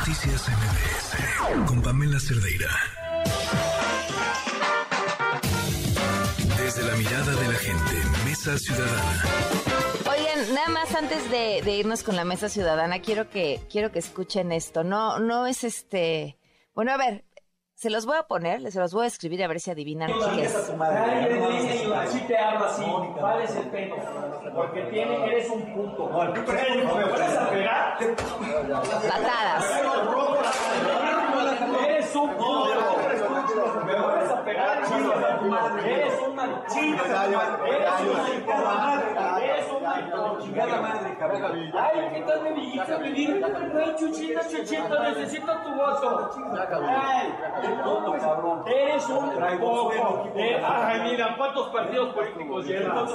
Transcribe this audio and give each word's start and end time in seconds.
Noticias 0.00 0.48
MBS 0.48 1.66
con 1.66 1.82
Pamela 1.82 2.18
Cerdeira. 2.18 2.70
Desde 6.56 6.82
la 6.84 6.96
mirada 6.96 7.32
de 7.34 7.48
la 7.48 7.54
gente, 7.54 8.08
Mesa 8.24 8.58
Ciudadana. 8.58 9.24
Oigan, 10.10 10.54
nada 10.54 10.68
más 10.70 10.94
antes 10.94 11.30
de, 11.30 11.60
de 11.62 11.76
irnos 11.76 12.02
con 12.02 12.16
la 12.16 12.24
Mesa 12.24 12.48
Ciudadana, 12.48 13.00
quiero 13.00 13.28
que, 13.28 13.60
quiero 13.70 13.92
que 13.92 13.98
escuchen 13.98 14.52
esto. 14.52 14.84
No, 14.84 15.18
no 15.18 15.46
es 15.46 15.64
este. 15.64 16.38
Bueno, 16.74 16.92
a 16.92 16.96
ver, 16.96 17.26
se 17.80 17.88
los 17.88 18.04
voy 18.04 18.18
a 18.18 18.24
poner, 18.24 18.70
se 18.70 18.78
los 18.78 18.92
voy 18.92 19.04
a 19.04 19.06
escribir 19.06 19.42
a 19.42 19.48
ver 19.48 19.58
si 19.58 19.70
adivinan 19.70 20.12
qué 20.34 20.42
es. 20.42 20.54
Así 20.54 22.20
te 22.28 22.36
hablo 22.36 22.66
así, 22.66 22.84
¿cuál 23.18 23.40
es 23.40 23.56
el 23.56 23.70
pelo? 23.70 23.96
Porque 24.54 24.82
tiene, 24.82 25.24
eres 25.24 25.48
un 25.48 25.62
puto. 25.72 26.10
¿Me 26.10 26.40
puedes 26.42 27.36
a 27.38 27.48
pegar? 27.48 27.98
Patadas. 29.08 29.64
Eres 31.86 32.16
un 32.16 32.30
puto. 32.34 32.96
Me 33.86 33.98
vuelves 33.98 34.30
a 34.30 34.44
pegar. 34.44 34.82
Eres 35.86 36.14
una 36.28 36.66
chingada 36.66 37.60
Eres 37.66 38.44
una 38.44 38.60
madre. 38.62 39.29
Chingada 40.40 40.80
madre, 40.80 41.16
cabrón. 41.18 41.42
Ay, 41.74 42.10
¿qué 42.14 42.20
tal? 42.22 42.42
Me 42.42 42.52
dice, 42.54 42.80
ay, 42.80 43.96
chuchita, 43.98 44.40
chuchita, 44.48 45.02
necesito 45.10 45.52
tu 45.64 45.74
voto. 45.74 46.30
Ay, 46.52 47.32
cabrón. 48.20 48.62
Eres 48.66 49.08
un 49.08 49.30
poco. 49.60 49.92
Eh, 50.34 50.62
Ay, 50.64 51.00
mira, 51.10 51.34
¿cuántos 51.36 51.68
partidos 51.68 52.14
políticos 52.14 52.64
llevas? 52.66 53.10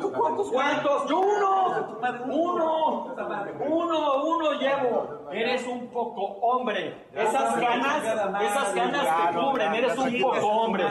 ¿Tú 0.00 0.12
cuántos? 0.12 0.50
¿Cuántos? 0.50 1.06
Yo 1.08 1.20
uno. 1.20 1.98
Uno. 2.26 3.14
Uno, 3.68 4.24
uno 4.24 4.52
llevo. 4.52 5.19
Eres 5.32 5.66
un 5.66 5.88
poco 5.88 6.22
hombre. 6.22 7.06
Esas 7.14 7.60
ganas, 7.60 8.04
esas 8.04 8.74
ganas 8.74 9.32
te 9.32 9.38
cubren. 9.38 9.74
Eres 9.74 9.98
un 9.98 10.20
poco 10.20 10.46
hombre. 10.46 10.84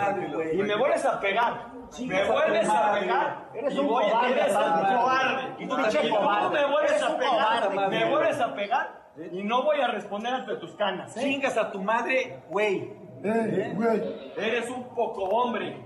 Y 0.54 0.58
me 0.58 0.76
vuelves 0.76 1.06
a 1.06 1.20
pegar. 1.20 1.68
Me 2.00 2.30
vuelves 2.30 2.70
a 2.70 2.94
pegar. 2.94 3.50
Eres 3.54 3.78
un 3.78 3.88
cobarde. 3.88 4.32
Eres 4.32 4.56
un 4.56 4.98
cobarde. 4.98 5.64
Y 5.64 5.68
tú 5.68 5.78
me 5.78 6.66
vuelves 6.68 7.04
a 7.04 7.18
pegar. 7.18 7.90
Me 7.90 8.10
vuelves 8.10 8.40
a 8.40 8.54
pegar. 8.54 9.00
Y 9.32 9.44
no 9.44 9.64
voy 9.64 9.82
a 9.82 9.88
responder 9.88 10.34
ante 10.34 10.56
tus 10.58 10.76
canas. 10.76 11.16
¿eh? 11.18 11.22
Chingas 11.22 11.58
a 11.58 11.72
tu 11.72 11.82
madre, 11.82 12.44
güey. 12.50 12.94
Eres 13.22 14.70
un 14.70 14.96
poco 14.96 15.24
hombre. 15.24 15.86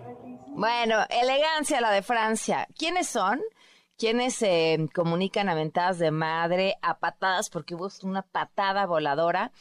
Bueno, 0.56 0.98
elegancia 1.10 1.82
la 1.82 1.90
de 1.92 2.04
Francia. 2.04 2.68
¿Quiénes 2.78 3.08
son? 3.08 3.42
¿Quiénes 3.98 4.36
se 4.36 4.90
comunican 4.94 5.50
a 5.50 5.56
ventadas 5.56 6.00
de 6.00 6.12
madre, 6.12 6.76
a 6.82 7.00
patadas, 7.00 7.50
porque 7.50 7.76
hubo 7.76 7.90
una 8.04 8.24
patada 8.24 8.86
voladora? 8.86 9.52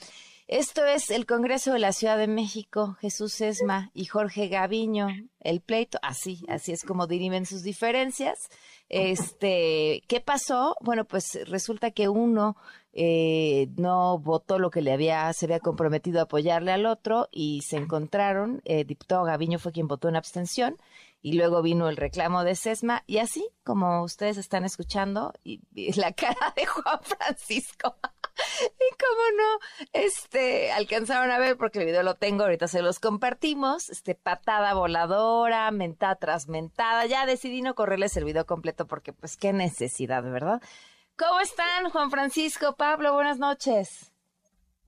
Esto 0.48 0.84
es 0.84 1.10
el 1.10 1.24
Congreso 1.24 1.72
de 1.72 1.78
la 1.78 1.92
Ciudad 1.92 2.18
de 2.18 2.26
México, 2.26 2.96
Jesús 3.00 3.40
Esma 3.40 3.90
y 3.94 4.06
Jorge 4.06 4.48
Gaviño, 4.48 5.08
el 5.40 5.60
pleito, 5.60 5.98
así, 6.02 6.44
así 6.48 6.72
es 6.72 6.82
como 6.84 7.06
dirimen 7.06 7.46
sus 7.46 7.62
diferencias. 7.62 8.50
Este, 8.88 10.02
¿qué 10.08 10.20
pasó? 10.20 10.76
Bueno, 10.80 11.06
pues 11.06 11.38
resulta 11.48 11.90
que 11.90 12.08
uno 12.08 12.56
eh, 12.92 13.68
no 13.76 14.18
votó 14.18 14.58
lo 14.58 14.70
que 14.70 14.82
le 14.82 14.92
había, 14.92 15.32
se 15.32 15.46
había 15.46 15.60
comprometido 15.60 16.20
a 16.20 16.24
apoyarle 16.24 16.72
al 16.72 16.84
otro 16.84 17.28
y 17.32 17.62
se 17.62 17.78
encontraron, 17.78 18.60
eh, 18.64 18.84
diputado 18.84 19.24
Gaviño 19.24 19.58
fue 19.58 19.72
quien 19.72 19.88
votó 19.88 20.08
en 20.08 20.16
abstención 20.16 20.76
y 21.22 21.34
luego 21.34 21.62
vino 21.62 21.88
el 21.88 21.96
reclamo 21.96 22.42
de 22.44 22.56
Sesma 22.56 23.04
y 23.06 23.18
así 23.18 23.48
como 23.64 24.02
ustedes 24.02 24.36
están 24.36 24.64
escuchando 24.64 25.32
y, 25.44 25.62
la 25.96 26.12
cara 26.12 26.52
de 26.56 26.66
Juan 26.66 27.00
Francisco 27.02 27.96
y 28.62 28.96
cómo 28.98 29.22
no, 29.38 29.88
este, 29.92 30.72
alcanzaron 30.72 31.30
a 31.30 31.38
ver 31.38 31.56
porque 31.56 31.78
el 31.78 31.86
video 31.86 32.02
lo 32.02 32.16
tengo, 32.16 32.42
ahorita 32.42 32.66
se 32.66 32.82
los 32.82 32.98
compartimos, 32.98 33.88
este, 33.88 34.14
patada 34.14 34.74
voladora, 34.74 35.70
mentada 35.70 36.16
tras 36.16 36.48
mentada, 36.48 37.06
ya 37.06 37.24
decidí 37.24 37.62
no 37.62 37.74
correrles 37.74 38.16
el 38.16 38.24
video 38.24 38.44
completo 38.44 38.86
porque 38.86 39.12
pues 39.12 39.36
qué 39.36 39.52
necesidad, 39.52 40.22
¿verdad? 40.24 40.60
¿Cómo 41.16 41.40
están, 41.40 41.90
Juan 41.90 42.10
Francisco, 42.10 42.74
Pablo? 42.74 43.12
Buenas 43.14 43.38
noches. 43.38 44.11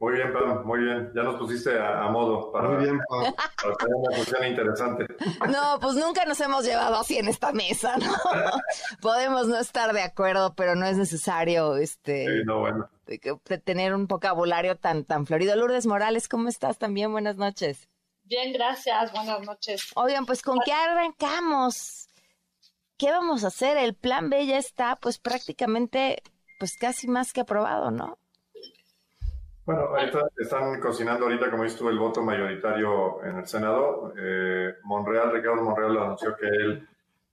Muy 0.00 0.14
bien, 0.14 0.32
Pam, 0.32 0.66
muy 0.66 0.80
bien. 0.80 1.12
Ya 1.14 1.22
nos 1.22 1.36
pusiste 1.36 1.78
a, 1.78 2.04
a 2.04 2.10
modo 2.10 2.50
para, 2.52 2.68
Muy 2.68 2.82
bien, 2.84 3.00
Pam. 3.08 3.32
para 3.34 3.74
tener 3.76 3.94
una 3.94 4.16
cuestión 4.16 4.46
interesante. 4.46 5.06
No, 5.50 5.78
pues 5.80 5.94
nunca 5.94 6.24
nos 6.26 6.40
hemos 6.40 6.64
llevado 6.64 6.96
así 6.96 7.16
en 7.18 7.28
esta 7.28 7.52
mesa, 7.52 7.96
¿no? 7.96 8.12
Podemos 9.00 9.46
no 9.46 9.56
estar 9.58 9.92
de 9.92 10.02
acuerdo, 10.02 10.54
pero 10.54 10.74
no 10.74 10.84
es 10.86 10.96
necesario, 10.96 11.76
este, 11.76 12.26
Sí, 12.26 12.42
no, 12.44 12.60
bueno. 12.60 12.90
de 13.06 13.18
que- 13.18 13.38
de 13.48 13.58
tener 13.58 13.94
un 13.94 14.06
vocabulario 14.06 14.76
tan, 14.76 15.04
tan 15.04 15.26
florido. 15.26 15.54
Lourdes 15.56 15.86
Morales, 15.86 16.28
¿cómo 16.28 16.48
estás? 16.48 16.76
También 16.78 17.12
buenas 17.12 17.36
noches. 17.36 17.88
Bien, 18.24 18.52
gracias. 18.52 19.12
Buenas 19.12 19.40
noches. 19.42 19.90
Oigan, 19.94 20.26
pues 20.26 20.42
¿con 20.42 20.58
qué 20.64 20.72
arrancamos? 20.72 22.08
¿Qué 22.98 23.10
vamos 23.10 23.44
a 23.44 23.48
hacer? 23.48 23.76
El 23.76 23.94
plan 23.94 24.28
B 24.30 24.46
ya 24.46 24.58
está, 24.58 24.96
pues 24.96 25.18
prácticamente, 25.18 26.22
pues 26.58 26.76
casi 26.78 27.06
más 27.08 27.32
que 27.32 27.40
aprobado, 27.42 27.90
¿no? 27.90 28.18
Bueno, 29.66 29.82
ahorita 29.82 30.28
están 30.36 30.78
cocinando 30.78 31.24
ahorita, 31.24 31.50
como 31.50 31.62
dices 31.62 31.78
tú, 31.78 31.88
el 31.88 31.98
voto 31.98 32.22
mayoritario 32.22 33.24
en 33.24 33.38
el 33.38 33.46
Senado. 33.46 34.12
Eh, 34.18 34.74
Monreal, 34.82 35.32
Ricardo 35.32 35.62
Monreal 35.62 35.96
anunció 35.96 36.36
que 36.36 36.46
él 36.46 36.86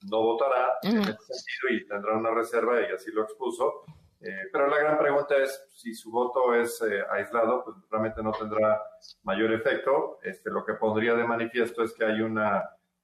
no 0.09 0.21
votará 0.21 0.79
en 0.83 0.99
Ujú. 0.99 1.09
ese 1.09 1.33
sentido 1.33 1.69
y 1.71 1.87
tendrá 1.87 2.13
una 2.15 2.31
reserva 2.31 2.79
y 2.81 2.85
así 2.85 3.11
lo 3.11 3.23
expuso. 3.23 3.83
Eh, 4.21 4.47
pero 4.51 4.67
la 4.67 4.77
gran 4.77 4.97
pregunta 4.97 5.35
es 5.35 5.67
si 5.73 5.93
su 5.93 6.09
voto 6.09 6.55
es 6.55 6.81
eh, 6.83 7.03
aislado, 7.09 7.65
pues 7.65 7.75
realmente 7.89 8.23
no 8.23 8.31
tendrá 8.31 8.81
mayor 9.23 9.51
efecto. 9.51 10.19
Este, 10.23 10.49
lo 10.49 10.63
que 10.63 10.75
pondría 10.75 11.15
de 11.15 11.25
manifiesto 11.25 11.83
es 11.83 11.91
que 11.91 12.05
hay 12.05 12.21
un 12.21 12.39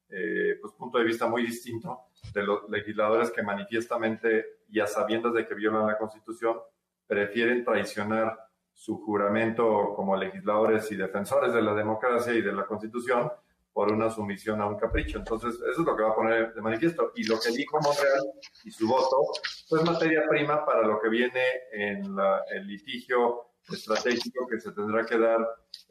pues, 0.08 0.74
punto 0.78 1.00
de 1.00 1.04
vista 1.04 1.28
muy 1.28 1.44
distinto 1.46 2.00
de 2.34 2.44
los 2.44 2.70
legisladores 2.70 3.30
que 3.32 3.44
manifiestamente 3.44 4.60
y 4.70 4.80
a 4.80 4.88
sabiendas 4.88 5.34
de 5.34 5.46
que 5.46 5.54
violan 5.54 5.86
la 5.86 5.98
Constitución 5.98 6.60
prefieren 7.08 7.66
traicionar 7.66 8.47
su 8.78 9.04
juramento 9.04 9.94
como 9.96 10.16
legisladores 10.16 10.92
y 10.92 10.96
defensores 10.96 11.52
de 11.52 11.64
la 11.64 11.74
democracia 11.74 12.32
y 12.32 12.44
de 12.44 12.54
la 12.54 12.64
Constitución 12.68 13.32
por 13.74 13.92
una 13.92 14.12
sumisión 14.12 14.62
a 14.62 14.68
un 14.68 14.78
capricho. 14.78 15.18
Entonces, 15.18 15.56
eso 15.56 15.82
es 15.82 15.86
lo 15.86 15.96
que 15.96 16.04
va 16.04 16.12
a 16.12 16.16
poner 16.16 16.54
de 16.54 16.62
manifiesto. 16.62 17.12
Y 17.16 17.24
lo 17.26 17.40
que 17.40 17.52
dijo 17.52 17.80
Monreal 17.82 18.24
y 18.66 18.72
su 18.72 18.88
voto, 18.88 19.18
pues 19.68 19.84
materia 19.84 20.24
prima 20.30 20.64
para 20.64 20.86
lo 20.86 21.00
que 21.02 21.10
viene 21.10 21.42
en 21.72 22.04
el 22.52 22.68
litigio 22.68 23.50
estratégico 23.68 24.48
que 24.48 24.60
se 24.60 24.72
tendrá 24.72 25.06
que 25.08 25.18
dar 25.18 25.40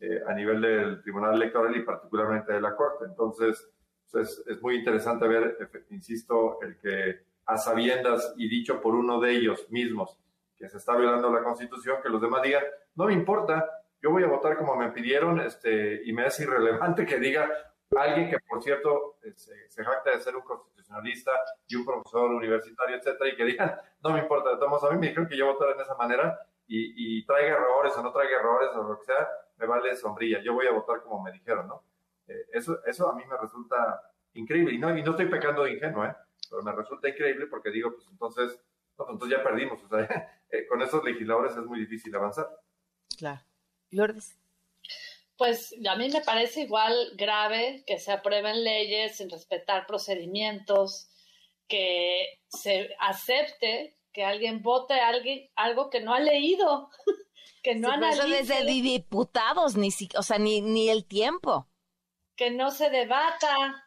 eh, 0.00 0.20
a 0.26 0.32
nivel 0.32 0.60
del 0.60 1.02
Tribunal 1.02 1.34
Electoral 1.34 1.76
y 1.76 1.82
particularmente 1.82 2.52
de 2.52 2.60
la 2.60 2.76
Corte. 2.76 3.04
Entonces, 3.04 3.68
pues, 4.12 4.30
es, 4.30 4.46
es 4.46 4.62
muy 4.62 4.76
interesante 4.76 5.26
ver, 5.26 5.56
insisto, 5.90 6.60
el 6.62 6.78
que 6.78 7.20
a 7.46 7.56
sabiendas 7.56 8.32
y 8.36 8.48
dicho 8.48 8.80
por 8.80 8.94
uno 8.94 9.20
de 9.20 9.32
ellos 9.32 9.66
mismos 9.70 10.16
que 10.56 10.68
se 10.68 10.78
está 10.78 10.96
violando 10.96 11.30
la 11.30 11.42
Constitución, 11.42 11.98
que 12.02 12.08
los 12.08 12.20
demás 12.20 12.42
digan, 12.42 12.64
no 12.94 13.06
me 13.06 13.12
importa, 13.12 13.68
yo 14.00 14.10
voy 14.10 14.22
a 14.24 14.28
votar 14.28 14.56
como 14.56 14.76
me 14.76 14.90
pidieron, 14.90 15.40
este, 15.40 16.02
y 16.04 16.12
me 16.12 16.26
es 16.26 16.40
irrelevante 16.40 17.06
que 17.06 17.18
diga 17.18 17.50
alguien 17.96 18.30
que, 18.30 18.38
por 18.40 18.62
cierto, 18.62 19.18
eh, 19.22 19.32
se, 19.36 19.84
jacta 19.84 20.10
de 20.10 20.20
ser 20.20 20.36
un 20.36 20.42
constitucionalista 20.42 21.30
y 21.68 21.76
un 21.76 21.84
profesor 21.84 22.30
universitario, 22.30 22.96
etcétera, 22.96 23.30
y 23.30 23.36
que 23.36 23.44
digan, 23.44 23.76
no 24.02 24.12
me 24.12 24.20
importa, 24.20 24.56
modos, 24.66 24.84
a 24.84 24.90
mí 24.90 24.98
me 24.98 25.08
dijeron 25.08 25.28
que 25.28 25.36
yo 25.36 25.46
votar 25.46 25.76
de 25.76 25.82
esa 25.82 25.94
manera 25.94 26.38
y, 26.66 27.20
y 27.20 27.26
traiga 27.26 27.56
errores 27.56 27.96
o 27.96 28.02
no 28.02 28.12
traiga 28.12 28.38
errores 28.38 28.70
o 28.74 28.82
lo 28.82 28.98
que 28.98 29.04
sea, 29.04 29.28
me 29.58 29.66
vale 29.66 29.94
sombrilla, 29.96 30.40
yo 30.42 30.54
voy 30.54 30.66
a 30.66 30.72
votar 30.72 31.02
como 31.02 31.22
me 31.22 31.32
dijeron, 31.32 31.68
¿no? 31.68 31.82
Eh, 32.26 32.46
eso, 32.52 32.78
eso 32.84 33.08
a 33.08 33.14
mí 33.14 33.24
me 33.24 33.36
resulta 33.36 34.12
increíble, 34.34 34.74
y 34.74 34.78
no, 34.78 34.96
y 34.96 35.02
no 35.02 35.12
estoy 35.12 35.26
pecando 35.26 35.64
de 35.64 35.72
ingenuo, 35.72 36.04
¿eh? 36.04 36.14
Pero 36.50 36.62
me 36.62 36.72
resulta 36.72 37.08
increíble 37.08 37.46
porque 37.46 37.70
digo, 37.70 37.92
pues 37.92 38.06
entonces, 38.10 38.60
pues 38.94 39.08
entonces 39.10 39.38
ya 39.38 39.42
perdimos, 39.42 39.82
o 39.82 39.88
sea, 39.88 40.06
eh, 40.50 40.66
con 40.68 40.82
esos 40.82 41.02
legisladores 41.04 41.52
es 41.52 41.64
muy 41.64 41.80
difícil 41.80 42.14
avanzar. 42.14 42.46
Claro. 43.18 43.42
Lourdes. 43.90 44.36
Pues 45.36 45.74
a 45.88 45.96
mí 45.96 46.08
me 46.08 46.22
parece 46.22 46.62
igual 46.62 47.10
grave 47.14 47.84
que 47.86 47.98
se 47.98 48.10
aprueben 48.12 48.64
leyes 48.64 49.18
sin 49.18 49.28
respetar 49.28 49.86
procedimientos, 49.86 51.08
que 51.68 52.40
se 52.48 52.90
acepte 52.98 53.98
que 54.12 54.24
alguien 54.24 54.62
vote 54.62 54.94
a 54.94 55.08
alguien, 55.08 55.50
algo 55.56 55.90
que 55.90 56.00
no 56.00 56.14
ha 56.14 56.20
leído, 56.20 56.88
que 57.62 57.74
no 57.74 57.88
Sí, 57.88 57.94
analice, 57.94 58.26
desde 58.28 58.64
di- 58.64 58.80
diputados, 58.80 59.76
ni 59.76 59.90
si- 59.90 60.08
o 60.16 60.22
sea, 60.22 60.38
ni, 60.38 60.62
ni 60.62 60.88
el 60.88 61.04
tiempo. 61.06 61.68
que 62.36 62.50
no 62.50 62.70
se 62.70 62.88
debata. 62.90 63.82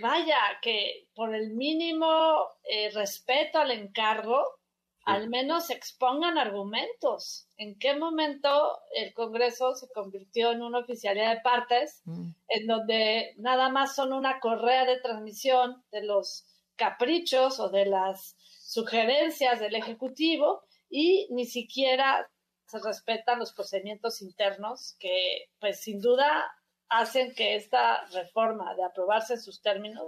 Vaya, 0.00 0.38
que 0.62 1.08
por 1.14 1.34
el 1.34 1.50
mínimo 1.50 2.46
eh, 2.64 2.90
respeto 2.94 3.58
al 3.58 3.70
encargo, 3.72 4.59
al 5.04 5.28
menos 5.28 5.70
expongan 5.70 6.38
argumentos. 6.38 7.48
¿En 7.56 7.78
qué 7.78 7.96
momento 7.96 8.78
el 8.94 9.12
Congreso 9.14 9.74
se 9.74 9.88
convirtió 9.92 10.52
en 10.52 10.62
una 10.62 10.78
oficialidad 10.80 11.36
de 11.36 11.40
partes 11.42 12.02
Mm. 12.04 12.30
en 12.48 12.66
donde 12.66 13.34
nada 13.38 13.68
más 13.68 13.94
son 13.94 14.12
una 14.12 14.40
correa 14.40 14.84
de 14.84 15.00
transmisión 15.00 15.82
de 15.90 16.02
los 16.04 16.46
caprichos 16.76 17.60
o 17.60 17.68
de 17.68 17.86
las 17.86 18.36
sugerencias 18.62 19.60
del 19.60 19.74
Ejecutivo 19.74 20.62
y 20.88 21.28
ni 21.30 21.44
siquiera 21.46 22.30
se 22.66 22.78
respetan 22.80 23.38
los 23.38 23.52
procedimientos 23.52 24.22
internos 24.22 24.96
que, 24.98 25.50
pues, 25.60 25.80
sin 25.80 26.00
duda 26.00 26.50
hacen 26.88 27.34
que 27.34 27.56
esta 27.56 28.04
reforma 28.06 28.74
de 28.74 28.84
aprobarse 28.84 29.34
en 29.34 29.40
sus 29.40 29.60
términos, 29.62 30.04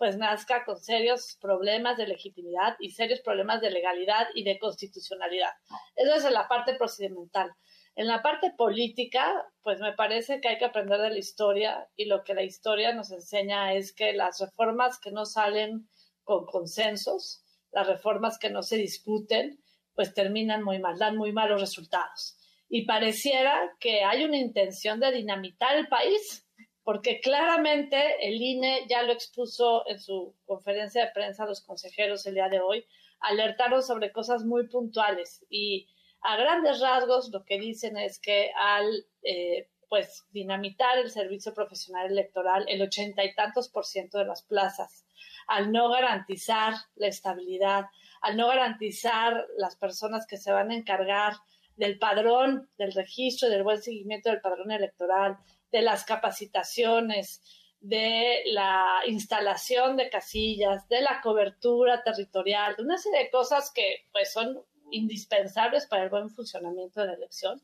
pues 0.00 0.16
nazca 0.16 0.64
con 0.64 0.78
serios 0.78 1.36
problemas 1.42 1.98
de 1.98 2.06
legitimidad 2.06 2.74
y 2.80 2.92
serios 2.92 3.20
problemas 3.20 3.60
de 3.60 3.70
legalidad 3.70 4.28
y 4.34 4.44
de 4.44 4.58
constitucionalidad. 4.58 5.50
Eso 5.94 6.14
es 6.14 6.24
en 6.24 6.32
la 6.32 6.48
parte 6.48 6.74
procedimental. 6.74 7.52
En 7.94 8.06
la 8.06 8.22
parte 8.22 8.50
política, 8.56 9.30
pues 9.62 9.78
me 9.78 9.92
parece 9.92 10.40
que 10.40 10.48
hay 10.48 10.56
que 10.56 10.64
aprender 10.64 11.02
de 11.02 11.10
la 11.10 11.18
historia 11.18 11.86
y 11.96 12.06
lo 12.06 12.24
que 12.24 12.32
la 12.32 12.42
historia 12.42 12.94
nos 12.94 13.10
enseña 13.10 13.74
es 13.74 13.92
que 13.92 14.14
las 14.14 14.40
reformas 14.40 14.98
que 14.98 15.10
no 15.10 15.26
salen 15.26 15.86
con 16.24 16.46
consensos, 16.46 17.44
las 17.70 17.86
reformas 17.86 18.38
que 18.38 18.48
no 18.48 18.62
se 18.62 18.78
discuten, 18.78 19.62
pues 19.94 20.14
terminan 20.14 20.62
muy 20.62 20.78
mal, 20.78 20.98
dan 20.98 21.18
muy 21.18 21.32
malos 21.32 21.60
resultados. 21.60 22.38
Y 22.70 22.86
pareciera 22.86 23.76
que 23.78 24.02
hay 24.02 24.24
una 24.24 24.38
intención 24.38 24.98
de 24.98 25.12
dinamitar 25.12 25.76
el 25.76 25.88
país, 25.88 26.46
porque 26.90 27.20
claramente 27.20 28.16
el 28.26 28.42
INE 28.42 28.84
ya 28.88 29.04
lo 29.04 29.12
expuso 29.12 29.86
en 29.86 30.00
su 30.00 30.34
conferencia 30.44 31.04
de 31.04 31.12
prensa 31.12 31.44
a 31.44 31.46
los 31.46 31.60
consejeros 31.60 32.26
el 32.26 32.34
día 32.34 32.48
de 32.48 32.58
hoy, 32.58 32.84
alertaron 33.20 33.80
sobre 33.80 34.10
cosas 34.10 34.42
muy 34.42 34.66
puntuales 34.66 35.46
y 35.48 35.86
a 36.20 36.36
grandes 36.36 36.80
rasgos 36.80 37.30
lo 37.32 37.44
que 37.44 37.60
dicen 37.60 37.96
es 37.96 38.18
que 38.18 38.50
al 38.56 39.06
eh, 39.22 39.68
pues 39.88 40.26
dinamitar 40.32 40.98
el 40.98 41.12
servicio 41.12 41.54
profesional 41.54 42.10
electoral, 42.10 42.64
el 42.66 42.82
ochenta 42.82 43.22
y 43.22 43.36
tantos 43.36 43.68
por 43.68 43.86
ciento 43.86 44.18
de 44.18 44.24
las 44.24 44.42
plazas, 44.42 45.06
al 45.46 45.70
no 45.70 45.90
garantizar 45.90 46.74
la 46.96 47.06
estabilidad, 47.06 47.84
al 48.20 48.36
no 48.36 48.48
garantizar 48.48 49.46
las 49.58 49.76
personas 49.76 50.26
que 50.26 50.38
se 50.38 50.50
van 50.50 50.72
a 50.72 50.76
encargar 50.76 51.34
del 51.76 52.00
padrón, 52.00 52.68
del 52.78 52.92
registro, 52.92 53.48
del 53.48 53.62
buen 53.62 53.80
seguimiento 53.80 54.28
del 54.28 54.40
padrón 54.40 54.72
electoral, 54.72 55.38
de 55.72 55.82
las 55.82 56.04
capacitaciones, 56.04 57.42
de 57.80 58.42
la 58.46 59.00
instalación 59.06 59.96
de 59.96 60.10
casillas, 60.10 60.86
de 60.88 61.00
la 61.00 61.20
cobertura 61.22 62.02
territorial, 62.02 62.76
de 62.76 62.82
una 62.82 62.98
serie 62.98 63.24
de 63.24 63.30
cosas 63.30 63.72
que 63.72 64.06
pues 64.12 64.32
son 64.32 64.62
indispensables 64.90 65.86
para 65.86 66.04
el 66.04 66.10
buen 66.10 66.30
funcionamiento 66.30 67.00
de 67.00 67.06
la 67.06 67.14
elección, 67.14 67.62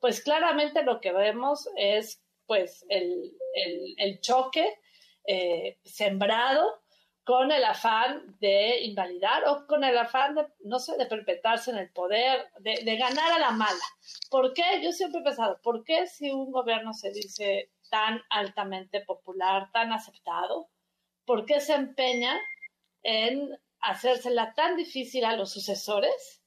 pues 0.00 0.20
claramente 0.20 0.82
lo 0.82 1.00
que 1.00 1.12
vemos 1.12 1.68
es 1.76 2.22
pues 2.46 2.84
el, 2.88 3.32
choque 4.20 4.66
eh, 5.26 5.78
sembrado 5.84 6.83
con 7.24 7.50
el 7.50 7.64
afán 7.64 8.36
de 8.38 8.82
invalidar 8.82 9.48
o 9.48 9.66
con 9.66 9.82
el 9.82 9.96
afán 9.96 10.34
de, 10.34 10.46
no 10.64 10.78
sé, 10.78 10.96
de 10.98 11.06
perpetuarse 11.06 11.70
en 11.70 11.78
el 11.78 11.90
poder, 11.90 12.50
de, 12.60 12.96
ganar 12.96 13.32
a 13.32 13.38
la 13.38 13.50
mala. 13.50 13.84
¿Por 14.30 14.52
qué? 14.52 14.62
Yo 14.82 14.92
siempre 14.92 15.20
he 15.20 15.24
pensado, 15.24 15.58
¿por 15.62 15.84
qué 15.84 16.06
si 16.06 16.30
un 16.30 16.52
gobierno 16.52 16.92
se 16.92 17.10
dice 17.12 17.70
tan 17.88 18.20
altamente 18.28 19.00
popular, 19.00 19.70
tan 19.72 19.92
aceptado, 19.92 20.68
¿por 21.24 21.46
qué 21.46 21.60
se 21.60 21.74
empeña 21.74 22.38
en 23.02 23.58
hacérsela 23.80 24.52
tan 24.54 24.76
difícil 24.76 25.24
a 25.24 25.36
los 25.36 25.50
sucesores 25.50 26.42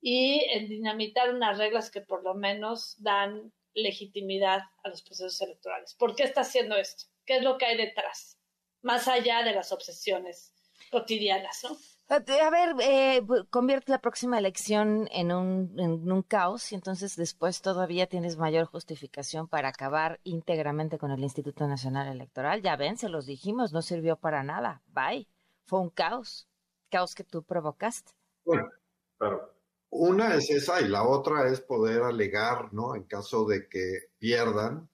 y 0.00 0.44
en 0.52 0.68
dinamitar 0.68 1.34
unas 1.34 1.58
reglas 1.58 1.90
que 1.90 2.00
por 2.00 2.22
lo 2.22 2.34
menos 2.34 2.96
dan 3.02 3.52
legitimidad 3.74 4.62
a 4.82 4.88
los 4.88 5.02
procesos 5.02 5.40
electorales? 5.42 5.94
¿Por 5.94 6.16
qué 6.16 6.22
está 6.22 6.42
haciendo 6.42 6.76
esto? 6.76 7.04
¿Qué 7.26 7.36
es 7.36 7.42
lo 7.42 7.58
que 7.58 7.66
hay 7.66 7.76
detrás? 7.76 8.38
Más 8.84 9.08
allá 9.08 9.42
de 9.42 9.52
las 9.52 9.72
obsesiones 9.72 10.52
cotidianas, 10.90 11.64
¿no? 11.64 11.76
A 12.08 12.18
ver, 12.50 12.76
eh, 12.80 13.22
convierte 13.48 13.90
la 13.90 14.00
próxima 14.00 14.38
elección 14.38 15.08
en 15.10 15.32
un, 15.32 15.74
en 15.78 16.12
un 16.12 16.22
caos 16.22 16.70
y 16.70 16.74
entonces 16.74 17.16
después 17.16 17.62
todavía 17.62 18.06
tienes 18.06 18.36
mayor 18.36 18.66
justificación 18.66 19.48
para 19.48 19.70
acabar 19.70 20.20
íntegramente 20.22 20.98
con 20.98 21.10
el 21.10 21.22
Instituto 21.22 21.66
Nacional 21.66 22.08
Electoral. 22.08 22.60
Ya 22.60 22.76
ven, 22.76 22.98
se 22.98 23.08
los 23.08 23.24
dijimos, 23.24 23.72
no 23.72 23.80
sirvió 23.80 24.16
para 24.16 24.42
nada. 24.42 24.82
Bye. 24.88 25.26
Fue 25.64 25.80
un 25.80 25.88
caos. 25.88 26.46
Caos 26.90 27.14
que 27.14 27.24
tú 27.24 27.42
provocaste. 27.42 28.12
Bueno, 28.44 28.68
claro. 29.16 29.54
Una 29.88 30.34
es 30.34 30.50
esa 30.50 30.82
y 30.82 30.88
la 30.88 31.08
otra 31.08 31.48
es 31.48 31.60
poder 31.60 32.02
alegar, 32.02 32.72
¿no? 32.74 32.94
En 32.94 33.04
caso 33.04 33.46
de 33.46 33.66
que 33.68 34.10
pierdan, 34.18 34.90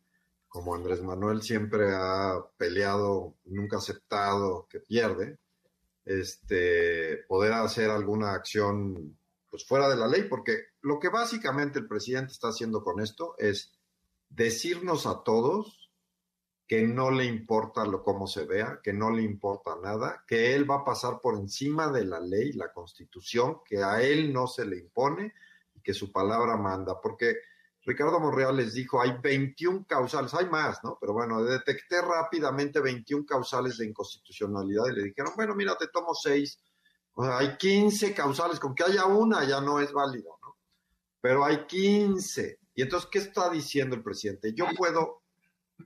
como 0.51 0.75
Andrés 0.75 1.01
Manuel 1.01 1.43
siempre 1.43 1.95
ha 1.95 2.45
peleado, 2.59 3.37
nunca 3.45 3.79
aceptado 3.79 4.67
que 4.69 4.81
pierde, 4.81 5.39
este, 6.05 7.19
poder 7.29 7.53
hacer 7.53 7.89
alguna 7.89 8.33
acción 8.33 9.17
pues 9.49 9.65
fuera 9.65 9.89
de 9.89 9.97
la 9.97 10.09
ley, 10.09 10.25
porque 10.25 10.59
lo 10.83 10.99
que 10.99 11.09
básicamente 11.09 11.79
el 11.79 11.87
presidente 11.87 12.33
está 12.33 12.49
haciendo 12.49 12.83
con 12.83 13.01
esto 13.01 13.37
es 13.39 13.73
decirnos 14.29 15.07
a 15.07 15.23
todos 15.23 15.91
que 16.67 16.83
no 16.83 17.13
le 17.13 17.25
importa 17.27 17.85
lo 17.85 18.03
cómo 18.03 18.27
se 18.27 18.45
vea, 18.45 18.81
que 18.83 18.93
no 18.93 19.11
le 19.11 19.23
importa 19.23 19.77
nada, 19.81 20.25
que 20.27 20.55
él 20.55 20.69
va 20.69 20.77
a 20.77 20.85
pasar 20.85 21.21
por 21.21 21.37
encima 21.37 21.93
de 21.93 22.05
la 22.05 22.21
ley, 22.21 22.53
la 22.53 22.73
constitución, 22.73 23.59
que 23.65 23.83
a 23.83 24.03
él 24.03 24.33
no 24.33 24.49
se 24.49 24.65
le 24.65 24.79
impone 24.79 25.33
y 25.75 25.81
que 25.81 25.95
su 25.95 26.11
palabra 26.11 26.57
manda, 26.57 27.01
porque 27.01 27.37
Ricardo 27.85 28.21
Monreal 28.21 28.57
les 28.57 28.75
dijo, 28.75 29.01
hay 29.01 29.17
21 29.23 29.87
causales, 29.89 30.35
hay 30.35 30.47
más, 30.47 30.85
¿no? 30.85 30.99
Pero 31.01 31.15
bueno, 31.15 31.43
detecté 31.43 32.03
rápidamente 32.03 32.81
21 32.81 33.25
causales 33.25 33.79
de 33.79 33.87
inconstitucionalidad 33.87 34.85
y 34.87 34.97
le 34.97 35.05
dijeron, 35.05 35.33
bueno, 35.35 35.55
mira, 35.55 35.77
te 35.77 35.89
tomo 35.89 36.15
seis. 36.15 36.59
O 37.15 37.25
sea, 37.25 37.39
hay 37.39 37.57
15 37.57 38.15
causales, 38.15 38.61
con 38.61 38.75
que 38.75 38.85
haya 38.85 39.07
una 39.07 39.45
ya 39.45 39.61
no 39.61 39.81
es 39.81 39.93
válido, 39.93 40.39
¿no? 40.43 40.57
Pero 41.21 41.45
hay 41.45 41.67
15. 41.67 42.59
Y 42.75 42.83
entonces, 42.83 43.09
¿qué 43.11 43.19
está 43.19 43.49
diciendo 43.49 43.97
el 43.97 44.03
presidente? 44.03 44.53
Yo 44.55 44.67
puedo 44.77 45.23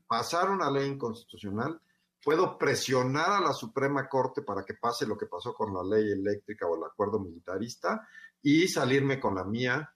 pasar 0.06 0.50
una 0.50 0.70
ley 0.70 0.88
inconstitucional, 0.88 1.80
puedo 2.22 2.58
presionar 2.58 3.30
a 3.30 3.40
la 3.40 3.52
Suprema 3.52 4.08
Corte 4.08 4.42
para 4.42 4.64
que 4.64 4.74
pase 4.74 5.06
lo 5.06 5.16
que 5.16 5.26
pasó 5.26 5.54
con 5.54 5.72
la 5.72 5.84
ley 5.84 6.10
eléctrica 6.10 6.66
o 6.66 6.76
el 6.76 6.84
acuerdo 6.84 7.20
militarista 7.20 8.06
y 8.42 8.66
salirme 8.66 9.20
con 9.20 9.36
la 9.36 9.44
mía 9.44 9.93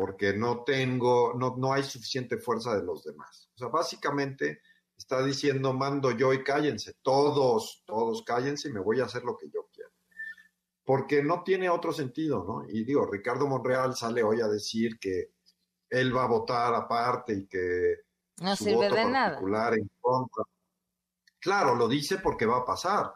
porque 0.00 0.32
no 0.32 0.64
tengo, 0.64 1.34
no, 1.34 1.56
no 1.58 1.74
hay 1.74 1.82
suficiente 1.82 2.38
fuerza 2.38 2.74
de 2.74 2.82
los 2.82 3.04
demás. 3.04 3.50
O 3.54 3.58
sea, 3.58 3.68
básicamente 3.68 4.62
está 4.96 5.22
diciendo, 5.22 5.74
mando 5.74 6.10
yo 6.12 6.32
y 6.32 6.42
cállense, 6.42 6.94
todos, 7.02 7.82
todos 7.84 8.22
cállense 8.22 8.70
y 8.70 8.72
me 8.72 8.80
voy 8.80 9.00
a 9.00 9.04
hacer 9.04 9.24
lo 9.24 9.36
que 9.36 9.50
yo 9.50 9.68
quiero. 9.70 9.90
Porque 10.84 11.22
no 11.22 11.42
tiene 11.42 11.68
otro 11.68 11.92
sentido, 11.92 12.46
¿no? 12.48 12.66
Y 12.66 12.84
digo, 12.84 13.10
Ricardo 13.12 13.46
Monreal 13.46 13.94
sale 13.94 14.22
hoy 14.22 14.40
a 14.40 14.48
decir 14.48 14.98
que 14.98 15.34
él 15.90 16.16
va 16.16 16.24
a 16.24 16.28
votar 16.28 16.74
aparte 16.74 17.34
y 17.34 17.46
que 17.46 17.96
no 18.40 18.56
sirve 18.56 18.88
de 18.88 19.04
nada. 19.04 19.38
en 19.74 19.90
contra. 20.00 20.44
Claro, 21.38 21.74
lo 21.74 21.88
dice 21.88 22.16
porque 22.16 22.46
va 22.46 22.60
a 22.60 22.64
pasar. 22.64 23.12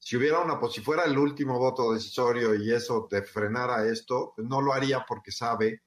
Si 0.00 0.16
hubiera 0.16 0.40
una, 0.40 0.58
pues 0.58 0.72
si 0.72 0.80
fuera 0.80 1.04
el 1.04 1.16
último 1.16 1.60
voto 1.60 1.92
decisorio 1.92 2.56
y 2.56 2.72
eso 2.72 3.06
te 3.08 3.22
frenara 3.22 3.86
esto, 3.86 4.32
pues 4.34 4.48
no 4.48 4.60
lo 4.60 4.72
haría 4.72 5.04
porque 5.06 5.30
sabe 5.30 5.83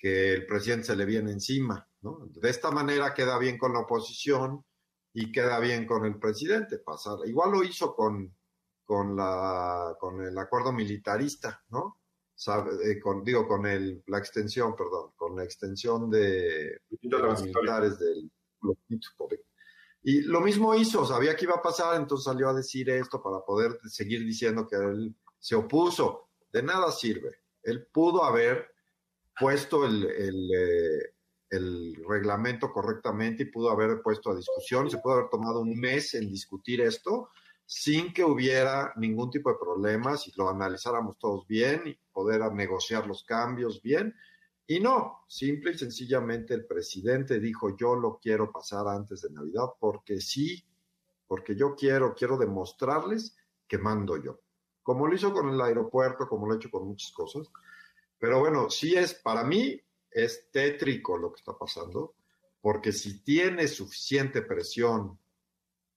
que 0.00 0.32
el 0.32 0.46
presidente 0.46 0.86
se 0.86 0.96
le 0.96 1.04
viene 1.04 1.32
encima. 1.32 1.86
¿no? 2.02 2.26
De 2.30 2.48
esta 2.48 2.70
manera 2.70 3.12
queda 3.12 3.38
bien 3.38 3.58
con 3.58 3.72
la 3.72 3.80
oposición 3.80 4.64
y 5.12 5.32
queda 5.32 5.58
bien 5.58 5.86
con 5.86 6.04
el 6.04 6.18
presidente. 6.18 6.78
Pasar. 6.78 7.18
Igual 7.26 7.52
lo 7.52 7.62
hizo 7.62 7.94
con, 7.94 8.34
con, 8.84 9.16
la, 9.16 9.96
con 9.98 10.22
el 10.22 10.36
acuerdo 10.38 10.72
militarista, 10.72 11.62
¿no? 11.68 11.98
Eh, 12.84 12.98
con, 12.98 13.22
digo, 13.22 13.46
con 13.46 13.66
el, 13.66 14.02
la 14.06 14.16
extensión, 14.16 14.74
perdón, 14.74 15.12
con 15.14 15.36
la 15.36 15.44
extensión 15.44 16.08
de, 16.08 16.80
los 17.02 17.42
militares 17.42 17.98
del 17.98 18.30
y 20.02 20.22
lo 20.22 20.40
mismo 20.40 20.74
hizo, 20.74 21.04
sabía 21.04 21.36
que 21.36 21.44
iba 21.44 21.56
a 21.56 21.62
pasar, 21.62 22.00
entonces 22.00 22.24
salió 22.24 22.48
a 22.48 22.54
decir 22.54 22.88
esto 22.88 23.22
para 23.22 23.44
poder 23.44 23.78
seguir 23.84 24.24
diciendo 24.24 24.66
que 24.66 24.76
él 24.76 25.14
se 25.38 25.54
opuso. 25.54 26.30
De 26.50 26.62
nada 26.62 26.90
sirve. 26.90 27.42
Él 27.62 27.86
pudo 27.92 28.24
haber 28.24 28.70
puesto 29.38 29.84
el, 29.84 30.04
eh, 30.04 31.14
el, 31.50 31.96
reglamento 32.08 32.72
correctamente 32.72 33.42
y 33.42 33.46
pudo 33.46 33.70
haber 33.70 34.02
puesto 34.02 34.30
a 34.30 34.36
discusión, 34.36 34.90
se 34.90 34.98
pudo 34.98 35.14
haber 35.14 35.30
tomado 35.30 35.60
un 35.60 35.78
mes 35.78 36.14
en 36.14 36.28
discutir 36.28 36.80
esto 36.80 37.30
sin 37.64 38.12
que 38.12 38.24
hubiera 38.24 38.92
ningún 38.96 39.30
tipo 39.30 39.48
de 39.50 39.58
problemas 39.60 40.26
y 40.26 40.32
lo 40.36 40.50
analizáramos 40.50 41.18
todos 41.18 41.46
bien 41.46 41.82
y 41.86 41.96
poder 42.12 42.40
negociar 42.52 43.06
los 43.06 43.22
cambios 43.22 43.80
bien. 43.80 44.12
Y 44.66 44.80
no, 44.80 45.24
simple 45.28 45.70
y 45.72 45.78
sencillamente 45.78 46.52
el 46.54 46.66
presidente 46.66 47.38
dijo 47.38 47.76
yo 47.76 47.94
lo 47.94 48.18
quiero 48.20 48.50
pasar 48.50 48.88
antes 48.88 49.22
de 49.22 49.30
Navidad 49.30 49.66
porque 49.78 50.20
sí, 50.20 50.64
porque 51.28 51.54
yo 51.54 51.76
quiero, 51.76 52.12
quiero 52.14 52.36
demostrarles 52.36 53.36
que 53.68 53.78
mando 53.78 54.16
yo. 54.16 54.40
Como 54.82 55.06
lo 55.06 55.14
hizo 55.14 55.32
con 55.32 55.48
el 55.48 55.60
aeropuerto, 55.60 56.26
como 56.26 56.48
lo 56.48 56.54
he 56.54 56.56
hecho 56.56 56.72
con 56.72 56.88
muchas 56.88 57.12
cosas. 57.12 57.48
Pero 58.20 58.38
bueno, 58.38 58.68
sí 58.68 58.94
es, 58.94 59.14
para 59.14 59.42
mí 59.42 59.80
es 60.10 60.50
tétrico 60.52 61.16
lo 61.16 61.32
que 61.32 61.38
está 61.38 61.56
pasando, 61.56 62.14
porque 62.60 62.92
si 62.92 63.22
tiene 63.22 63.66
suficiente 63.66 64.42
presión 64.42 65.18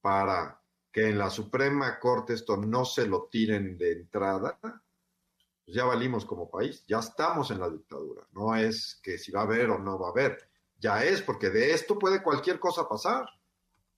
para 0.01 0.61
que 0.91 1.09
en 1.09 1.17
la 1.17 1.29
Suprema 1.29 1.99
Corte 1.99 2.33
esto 2.33 2.55
no 2.55 2.85
se 2.85 3.05
lo 3.07 3.25
tiren 3.25 3.77
de 3.77 3.91
entrada, 3.91 4.57
pues 4.61 5.75
ya 5.75 5.83
valimos 5.83 6.25
como 6.25 6.49
país, 6.49 6.85
ya 6.87 6.99
estamos 6.99 7.51
en 7.51 7.59
la 7.59 7.69
dictadura. 7.69 8.25
No 8.31 8.55
es 8.55 8.99
que 9.03 9.17
si 9.17 9.31
va 9.31 9.41
a 9.41 9.43
haber 9.43 9.69
o 9.69 9.79
no 9.79 9.99
va 9.99 10.07
a 10.07 10.11
haber, 10.11 10.49
ya 10.79 11.03
es, 11.03 11.21
porque 11.21 11.49
de 11.49 11.73
esto 11.73 11.99
puede 11.99 12.23
cualquier 12.23 12.59
cosa 12.59 12.87
pasar. 12.87 13.25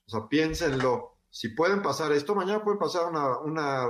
O 0.07 0.09
sea, 0.09 0.27
piénsenlo, 0.27 1.17
si 1.29 1.49
pueden 1.49 1.81
pasar 1.81 2.11
esto, 2.11 2.33
mañana 2.33 2.63
puede 2.63 2.77
pasar 2.77 3.07
una, 3.07 3.39
una 3.39 3.87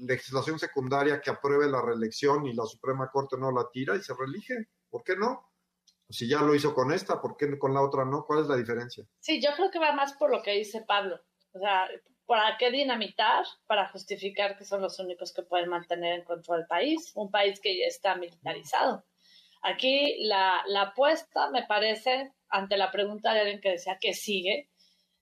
legislación 0.00 0.58
secundaria 0.58 1.20
que 1.20 1.30
apruebe 1.30 1.68
la 1.68 1.82
reelección 1.82 2.46
y 2.46 2.54
la 2.54 2.64
Suprema 2.64 3.10
Corte 3.10 3.36
no 3.38 3.52
la 3.52 3.68
tira 3.72 3.96
y 3.96 4.02
se 4.02 4.14
reelige. 4.14 4.68
¿Por 4.88 5.02
qué 5.04 5.16
no? 5.16 5.50
Si 6.08 6.28
ya 6.28 6.40
lo 6.40 6.54
hizo 6.54 6.74
con 6.74 6.92
esta, 6.92 7.20
¿por 7.20 7.36
qué 7.36 7.58
con 7.58 7.74
la 7.74 7.82
otra 7.82 8.04
no? 8.04 8.24
¿Cuál 8.24 8.42
es 8.42 8.46
la 8.46 8.56
diferencia? 8.56 9.04
Sí, 9.18 9.40
yo 9.42 9.50
creo 9.56 9.70
que 9.70 9.78
va 9.78 9.92
más 9.92 10.12
por 10.14 10.30
lo 10.30 10.42
que 10.42 10.52
dice 10.52 10.84
Pablo. 10.86 11.20
O 11.52 11.58
sea, 11.58 11.88
¿para 12.26 12.56
qué 12.58 12.70
dinamitar? 12.70 13.44
Para 13.66 13.88
justificar 13.88 14.56
que 14.56 14.64
son 14.64 14.82
los 14.82 14.98
únicos 15.00 15.32
que 15.32 15.42
pueden 15.42 15.68
mantener 15.68 16.20
en 16.20 16.24
control 16.24 16.60
el 16.60 16.66
país, 16.66 17.12
un 17.14 17.30
país 17.30 17.60
que 17.60 17.76
ya 17.76 17.86
está 17.86 18.14
militarizado. 18.14 19.04
Aquí 19.62 20.16
la, 20.20 20.62
la 20.66 20.82
apuesta, 20.82 21.50
me 21.50 21.66
parece, 21.66 22.32
ante 22.48 22.76
la 22.76 22.92
pregunta 22.92 23.32
de 23.32 23.40
alguien 23.40 23.60
que 23.60 23.70
decía 23.70 23.98
que 24.00 24.14
sigue, 24.14 24.70